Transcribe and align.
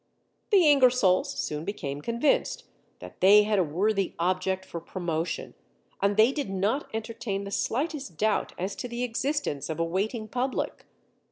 The 0.49 0.65
Ingersolls 0.67 1.29
soon 1.31 1.63
became 1.63 2.01
convinced 2.01 2.63
that 3.01 3.21
they 3.21 3.43
had 3.43 3.59
a 3.59 3.63
worthy 3.63 4.15
object 4.17 4.65
for 4.65 4.79
promotion, 4.81 5.53
and 6.01 6.17
they 6.17 6.31
did 6.31 6.49
not 6.49 6.89
entertain 6.91 7.43
the 7.43 7.51
slightest 7.51 8.17
doubt 8.17 8.51
as 8.57 8.75
to 8.77 8.87
the 8.87 9.03
existence 9.03 9.69
of 9.69 9.79
a 9.79 9.83
waiting 9.85 10.27
public. 10.27 10.87